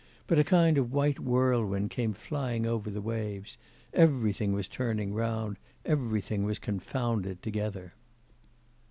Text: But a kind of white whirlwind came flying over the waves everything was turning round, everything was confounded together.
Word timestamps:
But 0.25 0.39
a 0.39 0.43
kind 0.43 0.79
of 0.79 0.91
white 0.91 1.19
whirlwind 1.19 1.91
came 1.91 2.13
flying 2.13 2.65
over 2.65 2.89
the 2.89 3.03
waves 3.03 3.59
everything 3.93 4.51
was 4.51 4.67
turning 4.67 5.13
round, 5.13 5.57
everything 5.85 6.43
was 6.43 6.57
confounded 6.57 7.43
together. 7.43 7.91